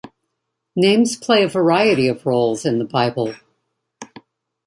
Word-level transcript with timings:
Names 0.75 1.15
play 1.15 1.43
a 1.43 1.47
variety 1.47 2.07
of 2.07 2.25
roles 2.25 2.65
in 2.65 2.79
the 2.79 2.85
Bible. 2.85 3.35